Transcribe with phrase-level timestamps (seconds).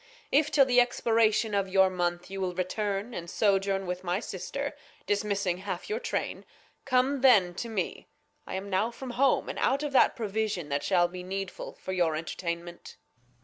[0.31, 4.75] If 'till the Expiration of your Month, You wUl return and sojourn with our Sister,
[5.05, 6.43] Dismissing half your Train,
[6.85, 8.07] come then to me;
[8.47, 11.91] I am now from Home, and out of that Provision That shall be needful for
[11.93, 12.97] your Entertainment.